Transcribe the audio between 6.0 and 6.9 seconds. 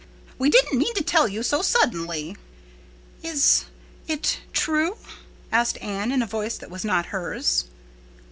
in a voice that was